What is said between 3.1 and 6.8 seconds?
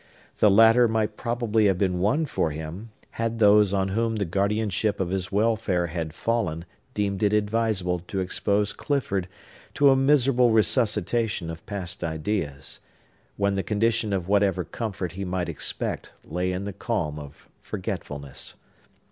had those on whom the guardianship of his welfare had fallen